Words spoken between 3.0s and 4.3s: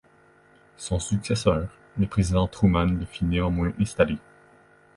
fit néanmoins installer.